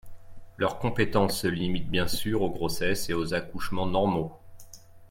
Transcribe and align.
Leur 0.57 0.79
compétence 0.79 1.41
se 1.41 1.47
limite, 1.47 1.87
bien 1.87 2.07
sûr, 2.07 2.41
aux 2.41 2.49
grossesses 2.49 3.07
et 3.11 3.13
aux 3.13 3.35
accouchements 3.35 3.85
normaux. 3.85 4.33